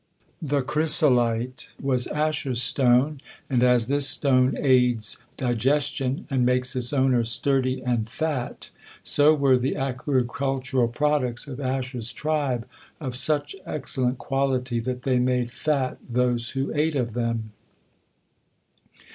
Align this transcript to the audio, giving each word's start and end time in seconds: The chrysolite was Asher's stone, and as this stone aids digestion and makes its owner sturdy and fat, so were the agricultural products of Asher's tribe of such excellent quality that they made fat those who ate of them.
The 0.41 0.63
chrysolite 0.63 1.69
was 1.79 2.07
Asher's 2.07 2.59
stone, 2.59 3.21
and 3.51 3.61
as 3.61 3.85
this 3.85 4.09
stone 4.09 4.57
aids 4.59 5.17
digestion 5.37 6.25
and 6.27 6.43
makes 6.43 6.75
its 6.75 6.91
owner 6.91 7.23
sturdy 7.23 7.83
and 7.83 8.09
fat, 8.09 8.71
so 9.03 9.35
were 9.35 9.57
the 9.59 9.75
agricultural 9.75 10.87
products 10.87 11.47
of 11.47 11.59
Asher's 11.59 12.11
tribe 12.11 12.67
of 12.99 13.15
such 13.15 13.55
excellent 13.63 14.17
quality 14.17 14.79
that 14.79 15.03
they 15.03 15.19
made 15.19 15.51
fat 15.51 15.99
those 16.03 16.49
who 16.57 16.73
ate 16.73 16.95
of 16.95 17.13
them. 17.13 17.51